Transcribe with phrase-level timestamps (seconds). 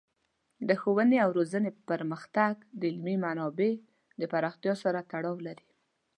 [0.67, 3.81] د ښوونې او روزنې پرمختګ د علمي منابعو
[4.19, 5.67] د پراختیا سره تړاو لري.